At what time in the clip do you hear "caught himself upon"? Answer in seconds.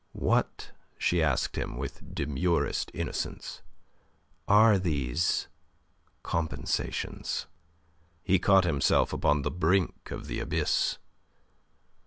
8.39-9.43